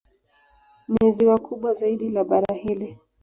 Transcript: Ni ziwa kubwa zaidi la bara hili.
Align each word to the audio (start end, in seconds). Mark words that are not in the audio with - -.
Ni 0.89 1.11
ziwa 1.11 1.37
kubwa 1.39 1.73
zaidi 1.73 2.09
la 2.09 2.23
bara 2.23 2.55
hili. 2.55 2.97